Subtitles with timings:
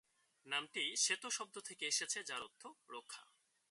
[0.45, 2.63] নামটি সোথো শব্দ থেকে এসেছে যার অর্থ
[2.89, 3.23] রক্ষা।